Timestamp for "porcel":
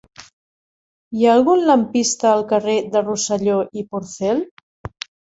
3.91-4.41